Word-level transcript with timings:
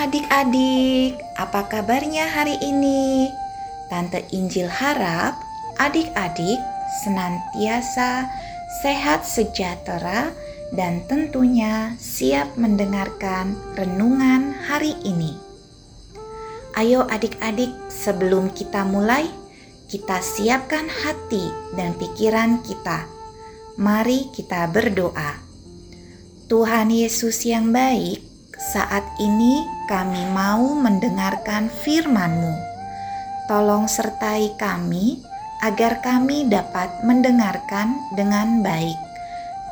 Adik-adik, 0.00 1.20
apa 1.36 1.68
kabarnya 1.68 2.24
hari 2.24 2.56
ini? 2.64 3.28
Tante 3.92 4.24
Injil 4.32 4.64
harap 4.64 5.36
adik-adik 5.76 6.56
senantiasa 7.04 8.24
sehat 8.80 9.28
sejahtera 9.28 10.32
dan 10.72 11.04
tentunya 11.04 11.92
siap 12.00 12.48
mendengarkan 12.56 13.52
renungan 13.76 14.56
hari 14.64 14.96
ini. 15.04 15.36
Ayo 16.80 17.04
adik-adik, 17.04 17.68
sebelum 17.92 18.56
kita 18.56 18.88
mulai, 18.88 19.28
kita 19.92 20.24
siapkan 20.24 20.88
hati 20.88 21.44
dan 21.76 21.92
pikiran 22.00 22.64
kita. 22.64 23.04
Mari 23.76 24.32
kita 24.32 24.64
berdoa. 24.72 25.44
Tuhan 26.48 26.88
Yesus 26.88 27.44
yang 27.44 27.68
baik, 27.68 28.29
saat 28.60 29.08
ini 29.16 29.64
kami 29.88 30.20
mau 30.36 30.76
mendengarkan 30.76 31.72
firman-Mu. 31.72 32.52
Tolong 33.48 33.88
sertai 33.88 34.52
kami 34.60 35.24
agar 35.64 36.04
kami 36.04 36.44
dapat 36.44 36.92
mendengarkan 37.00 37.96
dengan 38.12 38.60
baik. 38.60 39.00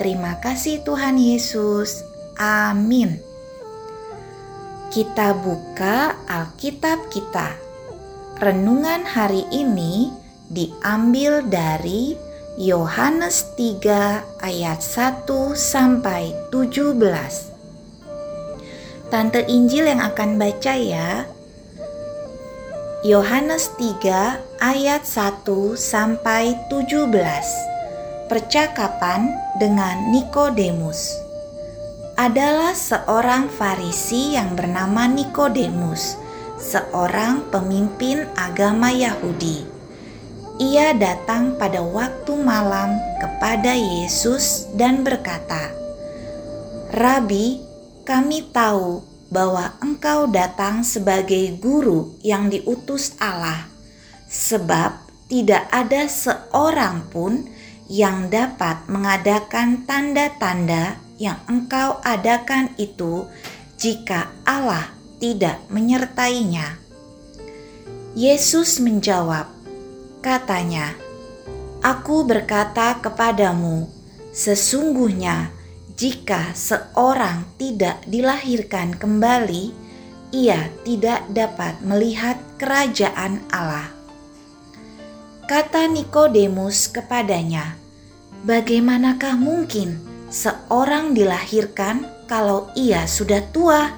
Terima 0.01 0.41
kasih 0.41 0.80
Tuhan 0.88 1.20
Yesus. 1.20 2.01
Amin. 2.41 3.20
Kita 4.89 5.36
buka 5.36 6.16
Alkitab 6.25 7.12
kita. 7.12 7.52
Renungan 8.41 9.05
hari 9.05 9.45
ini 9.52 10.08
diambil 10.48 11.45
dari 11.45 12.17
Yohanes 12.56 13.52
3 13.52 14.41
ayat 14.41 14.80
1 14.80 15.28
sampai 15.52 16.33
17. 16.48 17.58
Tante 19.09 19.41
Injil 19.48 19.89
yang 19.89 20.05
akan 20.05 20.37
baca 20.37 20.77
ya. 20.77 21.25
Yohanes 23.01 23.73
3 23.81 24.61
ayat 24.61 25.09
1 25.09 25.48
sampai 25.81 26.53
17. 26.69 27.09
Percakapan 28.29 29.33
dengan 29.56 30.12
Nikodemus. 30.12 31.17
Adalah 32.20 32.77
seorang 32.77 33.48
Farisi 33.48 34.36
yang 34.36 34.53
bernama 34.53 35.09
Nikodemus, 35.09 36.20
seorang 36.61 37.48
pemimpin 37.48 38.29
agama 38.36 38.92
Yahudi. 38.92 39.64
Ia 40.61 40.92
datang 40.92 41.56
pada 41.56 41.81
waktu 41.81 42.36
malam 42.36 42.92
kepada 43.25 43.73
Yesus 43.73 44.69
dan 44.77 45.01
berkata, 45.01 45.73
"Rabi, 46.92 47.67
kami 48.09 48.48
tahu 48.56 49.05
bahwa 49.28 49.77
engkau 49.84 50.25
datang 50.33 50.81
sebagai 50.81 51.61
guru 51.61 52.17
yang 52.25 52.48
diutus 52.48 53.12
Allah, 53.20 53.69
sebab 54.25 54.97
tidak 55.28 55.69
ada 55.69 56.09
seorang 56.09 57.05
pun 57.12 57.45
yang 57.84 58.33
dapat 58.33 58.89
mengadakan 58.89 59.84
tanda-tanda 59.84 60.97
yang 61.20 61.36
engkau 61.53 62.01
adakan 62.01 62.73
itu 62.81 63.29
jika 63.77 64.33
Allah 64.48 64.89
tidak 65.20 65.61
menyertainya. 65.69 66.81
Yesus 68.17 68.81
menjawab, 68.81 69.53
katanya, 70.25 70.97
"Aku 71.84 72.25
berkata 72.25 72.97
kepadamu, 73.05 73.85
sesungguhnya..." 74.33 75.58
jika 75.98 76.55
seorang 76.55 77.42
tidak 77.59 78.07
dilahirkan 78.07 78.95
kembali, 78.95 79.75
ia 80.31 80.70
tidak 80.86 81.27
dapat 81.27 81.83
melihat 81.83 82.39
kerajaan 82.55 83.42
Allah. 83.51 83.91
Kata 85.51 85.91
Nikodemus 85.91 86.86
kepadanya, 86.95 87.75
"Bagaimanakah 88.47 89.35
mungkin 89.35 89.98
seorang 90.31 91.19
dilahirkan 91.19 92.07
kalau 92.30 92.70
ia 92.79 93.03
sudah 93.11 93.42
tua? 93.51 93.91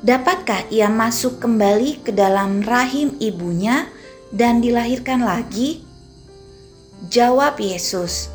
Dapatkah 0.00 0.64
ia 0.72 0.88
masuk 0.88 1.44
kembali 1.44 2.08
ke 2.08 2.10
dalam 2.16 2.64
rahim 2.64 3.12
ibunya 3.20 3.84
dan 4.32 4.64
dilahirkan 4.64 5.28
lagi?" 5.28 5.84
Jawab 7.12 7.60
Yesus, 7.60 8.32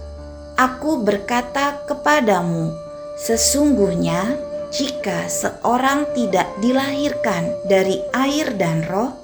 Aku 0.59 0.99
berkata 1.07 1.87
kepadamu, 1.87 2.75
sesungguhnya 3.15 4.35
jika 4.75 5.31
seorang 5.31 6.03
tidak 6.11 6.51
dilahirkan 6.59 7.47
dari 7.63 8.03
air 8.11 8.51
dan 8.59 8.83
roh, 8.91 9.15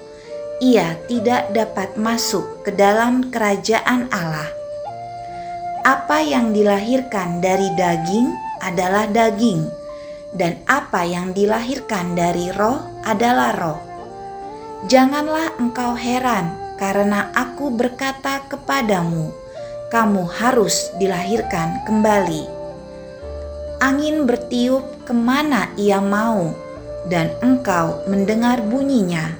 ia 0.63 0.95
tidak 1.11 1.51
dapat 1.51 1.99
masuk 1.99 2.63
ke 2.63 2.71
dalam 2.71 3.27
kerajaan 3.35 4.07
Allah. 4.15 4.47
Apa 5.83 6.23
yang 6.23 6.55
dilahirkan 6.55 7.43
dari 7.43 7.67
daging 7.75 8.31
adalah 8.63 9.03
daging, 9.11 9.67
dan 10.31 10.55
apa 10.71 11.03
yang 11.03 11.35
dilahirkan 11.35 12.15
dari 12.15 12.47
roh 12.55 12.79
adalah 13.03 13.51
roh. 13.59 13.79
Janganlah 14.87 15.59
engkau 15.59 15.99
heran 15.99 16.55
karena 16.79 17.27
aku 17.35 17.75
berkata 17.75 18.39
kepadamu, 18.47 19.35
kamu 19.95 20.27
harus 20.27 20.91
dilahirkan 20.99 21.87
kembali. 21.87 22.43
Angin 23.79 24.27
bertiup 24.27 24.83
ke 25.07 25.15
mana 25.15 25.71
ia 25.79 26.03
mau, 26.03 26.51
dan 27.07 27.31
engkau 27.39 28.03
mendengar 28.11 28.59
bunyinya, 28.59 29.39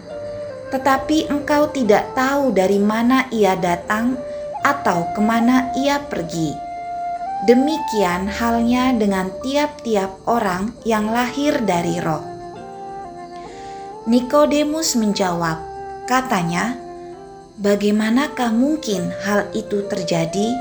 tetapi 0.71 1.27
engkau 1.27 1.67
tidak 1.75 2.07
tahu 2.15 2.55
dari 2.55 2.79
mana 2.79 3.27
ia 3.35 3.59
datang 3.59 4.15
atau 4.63 5.11
ke 5.11 5.19
mana 5.19 5.75
ia 5.75 5.99
pergi. 5.99 6.55
Demikian 7.43 8.31
halnya 8.31 8.95
dengan 8.95 9.35
tiap-tiap 9.43 10.23
orang 10.23 10.71
yang 10.87 11.11
lahir 11.11 11.59
dari 11.67 11.99
roh. 11.99 12.23
Nikodemus 14.07 14.95
menjawab, 14.95 15.59
katanya, 16.07 16.79
Bagaimanakah 17.55 18.51
mungkin 18.51 19.15
hal 19.23 19.47
itu 19.55 19.87
terjadi? 19.87 20.51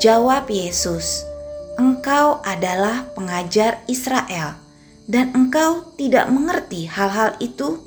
Jawab 0.00 0.48
Yesus, 0.48 1.28
"Engkau 1.76 2.40
adalah 2.40 3.04
pengajar 3.12 3.84
Israel, 3.84 4.56
dan 5.04 5.28
engkau 5.36 5.84
tidak 6.00 6.32
mengerti 6.32 6.88
hal-hal 6.88 7.36
itu. 7.36 7.84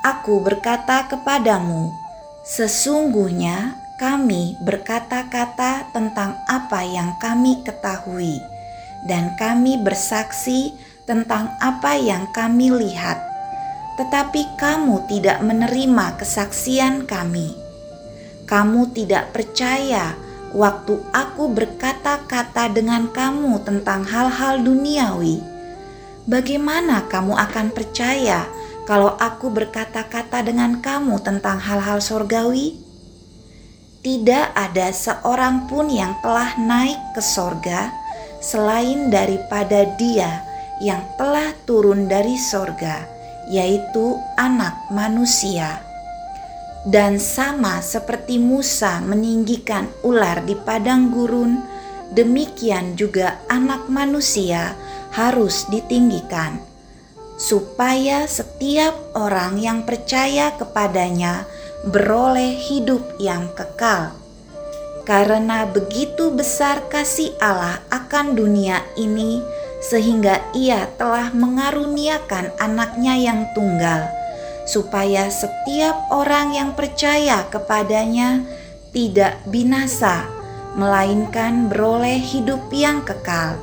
Aku 0.00 0.40
berkata 0.40 1.04
kepadamu, 1.04 1.92
sesungguhnya 2.48 3.76
kami 4.00 4.56
berkata-kata 4.64 5.92
tentang 5.92 6.40
apa 6.48 6.80
yang 6.88 7.12
kami 7.20 7.60
ketahui, 7.68 8.40
dan 9.04 9.36
kami 9.36 9.76
bersaksi 9.76 10.72
tentang 11.04 11.52
apa 11.60 12.00
yang 12.00 12.24
kami 12.32 12.72
lihat." 12.72 13.35
Tetapi 13.96 14.60
kamu 14.60 15.08
tidak 15.08 15.40
menerima 15.40 16.20
kesaksian 16.20 17.08
kami. 17.08 17.56
Kamu 18.44 18.92
tidak 18.92 19.32
percaya 19.32 20.14
waktu 20.52 21.00
aku 21.10 21.50
berkata-kata 21.50 22.70
dengan 22.70 23.08
kamu 23.10 23.64
tentang 23.64 24.04
hal-hal 24.04 24.60
duniawi. 24.62 25.40
Bagaimana 26.28 27.08
kamu 27.08 27.34
akan 27.34 27.72
percaya 27.72 28.44
kalau 28.84 29.16
aku 29.18 29.50
berkata-kata 29.50 30.44
dengan 30.44 30.78
kamu 30.78 31.18
tentang 31.24 31.58
hal-hal 31.58 31.98
sorgawi? 31.98 32.78
Tidak 34.04 34.54
ada 34.54 34.94
seorang 34.94 35.66
pun 35.66 35.90
yang 35.90 36.14
telah 36.22 36.54
naik 36.62 37.00
ke 37.18 37.22
sorga 37.24 37.90
selain 38.38 39.10
daripada 39.10 39.82
Dia 39.98 40.46
yang 40.78 41.02
telah 41.18 41.50
turun 41.66 42.06
dari 42.06 42.38
sorga 42.38 43.15
yaitu 43.50 44.18
Anak 44.34 44.74
Manusia. 44.90 45.82
Dan 46.86 47.18
sama 47.18 47.82
seperti 47.82 48.38
Musa 48.38 49.02
meninggikan 49.02 49.90
ular 50.06 50.46
di 50.46 50.54
padang 50.54 51.10
gurun, 51.10 51.58
demikian 52.14 52.94
juga 52.94 53.42
Anak 53.50 53.90
Manusia 53.90 54.78
harus 55.10 55.66
ditinggikan, 55.66 56.62
supaya 57.34 58.30
setiap 58.30 58.94
orang 59.18 59.58
yang 59.58 59.82
percaya 59.82 60.54
kepadanya 60.54 61.42
beroleh 61.90 62.54
hidup 62.54 63.02
yang 63.18 63.50
kekal. 63.58 64.14
Karena 65.06 65.66
begitu 65.66 66.34
besar 66.34 66.86
kasih 66.90 67.34
Allah 67.38 67.82
akan 67.94 68.34
dunia 68.34 68.82
ini, 68.98 69.38
sehingga 69.86 70.42
ia 70.50 70.90
telah 70.98 71.30
mengaruniakan 71.30 72.50
anaknya 72.58 73.14
yang 73.14 73.46
tunggal, 73.54 74.10
supaya 74.66 75.30
setiap 75.30 76.10
orang 76.10 76.58
yang 76.58 76.74
percaya 76.74 77.46
kepadanya 77.46 78.42
tidak 78.90 79.38
binasa, 79.46 80.26
melainkan 80.74 81.70
beroleh 81.70 82.18
hidup 82.18 82.66
yang 82.74 83.00
kekal. 83.06 83.56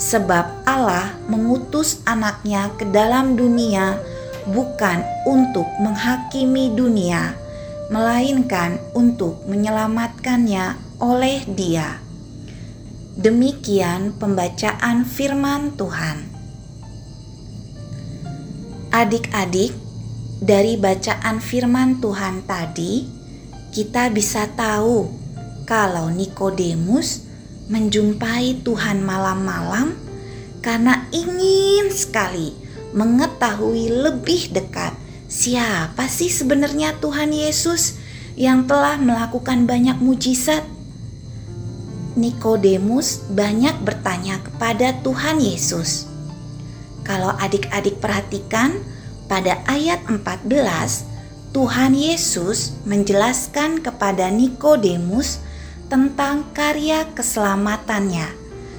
sebab 0.00 0.64
Allah 0.64 1.12
mengutus 1.28 2.00
anaknya 2.08 2.72
ke 2.80 2.88
dalam 2.88 3.36
dunia 3.36 4.00
bukan 4.48 5.04
untuk 5.28 5.68
menghakimi 5.76 6.72
dunia, 6.72 7.36
melainkan 7.92 8.80
untuk 8.96 9.44
menyelamatkannya 9.44 10.80
oleh 11.04 11.44
Dia. 11.52 12.00
Demikian 13.20 14.16
pembacaan 14.16 15.04
Firman 15.04 15.76
Tuhan. 15.76 16.24
Adik-adik, 18.88 19.76
dari 20.40 20.80
bacaan 20.80 21.36
Firman 21.36 22.00
Tuhan 22.00 22.48
tadi, 22.48 23.04
kita 23.76 24.08
bisa 24.08 24.48
tahu 24.56 25.12
kalau 25.68 26.08
Nikodemus 26.08 27.28
menjumpai 27.68 28.64
Tuhan 28.64 29.04
malam-malam 29.04 30.00
karena 30.64 31.04
ingin 31.12 31.92
sekali 31.92 32.56
mengetahui 32.96 34.00
lebih 34.00 34.48
dekat 34.48 34.96
siapa 35.28 36.08
sih 36.08 36.32
sebenarnya 36.32 36.96
Tuhan 37.04 37.36
Yesus 37.36 38.00
yang 38.40 38.64
telah 38.64 38.96
melakukan 38.96 39.68
banyak 39.68 40.00
mujizat. 40.00 40.79
Nikodemus 42.18 43.22
banyak 43.30 43.86
bertanya 43.86 44.42
kepada 44.42 44.98
Tuhan 45.06 45.38
Yesus. 45.38 46.10
Kalau 47.06 47.30
adik-adik 47.38 48.02
perhatikan 48.02 48.82
pada 49.30 49.62
ayat 49.70 50.02
14 50.10 51.06
Tuhan 51.50 51.98
Yesus 51.98 52.78
menjelaskan 52.86 53.82
kepada 53.82 54.30
Nikodemus 54.30 55.42
tentang 55.90 56.46
karya 56.54 57.06
keselamatannya, 57.14 58.30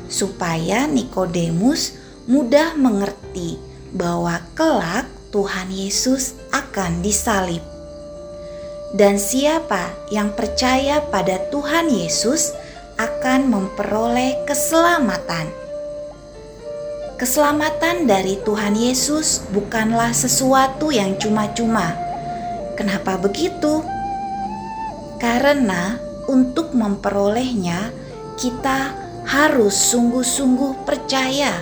supaya 0.08 0.88
Nikodemus 0.88 2.00
mudah 2.32 2.80
mengerti 2.80 3.60
bahwa 3.92 4.40
kelak 4.56 5.08
Tuhan 5.36 5.68
Yesus 5.68 6.36
akan 6.56 7.04
disalib. 7.04 7.60
Dan 8.92 9.20
siapa 9.20 9.92
yang 10.12 10.36
percaya 10.36 11.00
pada 11.12 11.40
Tuhan 11.52 11.92
Yesus 11.92 12.56
akan 13.02 13.50
memperoleh 13.50 14.46
keselamatan. 14.46 15.50
Keselamatan 17.18 18.06
dari 18.06 18.38
Tuhan 18.46 18.78
Yesus 18.78 19.42
bukanlah 19.50 20.14
sesuatu 20.14 20.94
yang 20.94 21.18
cuma-cuma. 21.18 21.98
Kenapa 22.78 23.18
begitu? 23.18 23.82
Karena 25.18 25.98
untuk 26.30 26.74
memperolehnya, 26.74 27.94
kita 28.38 28.94
harus 29.26 29.74
sungguh-sungguh 29.74 30.82
percaya, 30.86 31.62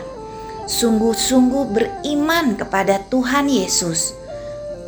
sungguh-sungguh 0.67 1.63
beriman 1.75 2.55
kepada 2.55 3.03
Tuhan 3.11 3.51
Yesus, 3.51 4.15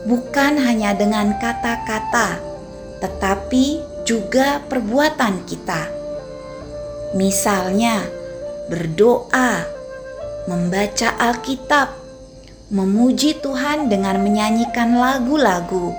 bukan 0.07 0.55
hanya 0.55 0.95
dengan 0.95 1.35
kata-kata, 1.35 2.39
tetapi 3.03 3.83
juga 4.07 4.63
perbuatan 4.71 5.43
kita. 5.43 6.00
Misalnya, 7.13 8.07
berdoa, 8.71 9.67
membaca 10.47 11.11
Alkitab, 11.19 11.91
memuji 12.71 13.35
Tuhan 13.39 13.91
dengan 13.91 14.23
menyanyikan 14.23 14.95
lagu-lagu 14.95 15.91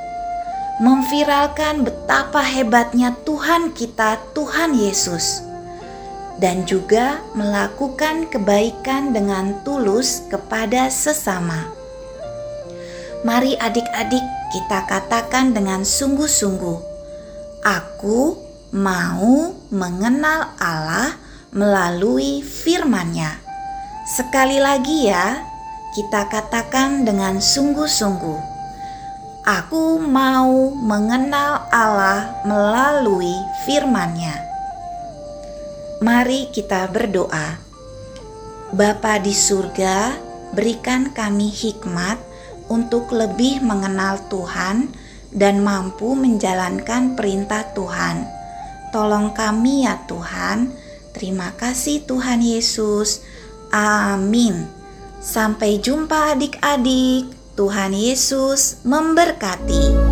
memviralkan 0.83 1.87
betapa 1.87 2.43
hebatnya 2.43 3.15
Tuhan 3.23 3.71
kita, 3.71 4.19
Tuhan 4.35 4.75
Yesus, 4.75 5.45
dan 6.43 6.67
juga 6.67 7.23
melakukan 7.39 8.27
kebaikan 8.27 9.15
dengan 9.15 9.63
tulus 9.63 10.27
kepada 10.27 10.91
sesama. 10.91 11.71
Mari, 13.23 13.55
adik-adik, 13.61 14.25
kita 14.51 14.83
katakan 14.91 15.55
dengan 15.55 15.87
sungguh-sungguh: 15.87 16.79
"Aku 17.63 18.43
mau 18.73 19.55
mengenal 19.71 20.57
Allah 20.57 21.15
melalui 21.53 22.43
firman-Nya." 22.43 23.39
Sekali 24.09 24.59
lagi, 24.59 25.13
ya, 25.13 25.39
kita 25.95 26.27
katakan 26.27 27.07
dengan 27.07 27.39
sungguh-sungguh 27.39 28.53
Aku 29.43 29.99
mau 29.99 30.71
mengenal 30.71 31.67
Allah 31.75 32.31
melalui 32.47 33.35
firman-Nya. 33.67 34.39
Mari 35.99 36.47
kita 36.55 36.87
berdoa. 36.87 37.59
Bapa 38.71 39.19
di 39.19 39.35
surga, 39.35 40.15
berikan 40.55 41.11
kami 41.11 41.51
hikmat 41.51 42.23
untuk 42.71 43.11
lebih 43.11 43.67
mengenal 43.67 44.23
Tuhan 44.31 44.95
dan 45.35 45.59
mampu 45.67 46.15
menjalankan 46.15 47.19
perintah 47.19 47.67
Tuhan. 47.75 48.23
Tolong 48.93 49.33
kami 49.33 49.89
ya 49.89 50.05
Tuhan. 50.05 50.69
Terima 51.17 51.57
kasih 51.57 52.05
Tuhan 52.05 52.45
Yesus. 52.45 53.25
Amin. 53.73 54.69
Sampai 55.25 55.81
jumpa 55.81 56.37
adik-adik. 56.37 57.33
Tuhan 57.53 57.93
Yesus 57.97 58.81
memberkati. 58.85 60.12